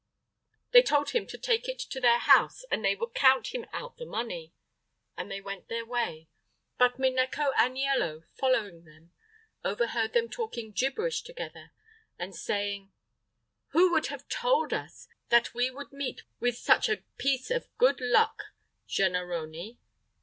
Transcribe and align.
They 0.71 0.81
told 0.81 1.11
him 1.11 1.27
to 1.27 1.37
take 1.37 1.69
it 1.69 1.77
to 1.77 1.99
their 1.99 2.17
house 2.17 2.65
and 2.71 2.83
they 2.83 2.95
would 2.95 3.13
count 3.13 3.53
him 3.53 3.67
out 3.71 3.97
the 3.97 4.05
money, 4.07 4.51
and 5.15 5.29
they 5.29 5.39
went 5.41 5.67
their 5.67 5.85
way, 5.85 6.27
but 6.79 6.97
Minecco 6.97 7.53
Aniello, 7.53 8.23
following 8.33 8.83
them, 8.83 9.11
overheard 9.63 10.13
them 10.13 10.27
talking 10.27 10.71
gibberish 10.71 11.21
together 11.21 11.69
and 12.17 12.35
saying, 12.35 12.91
"Who 13.73 13.91
would 13.91 14.07
have 14.07 14.27
told 14.27 14.73
us 14.73 15.07
that 15.29 15.53
we 15.53 15.69
would 15.69 15.91
meet 15.93 16.23
with 16.39 16.57
such 16.57 16.89
a 16.89 17.03
piece 17.19 17.51
of 17.51 17.67
good 17.77 18.01
luck, 18.01 18.55
Jennarone? 18.87 19.77